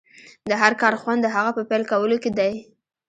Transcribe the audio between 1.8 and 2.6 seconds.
کولو کې دی.